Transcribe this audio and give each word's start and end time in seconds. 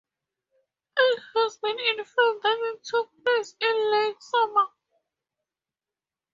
It 0.97 1.21
has 1.35 1.57
been 1.57 1.77
inferred 1.77 2.41
that 2.41 2.71
it 2.73 2.83
took 2.83 3.11
place 3.23 3.55
in 3.61 3.91
late 3.91 4.19
summer. 4.19 4.65